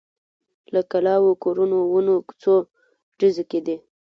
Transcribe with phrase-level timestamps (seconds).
[0.73, 2.55] له کلاوو، کورونو، ونو، کوڅو…
[3.19, 3.75] ډزې کېدې.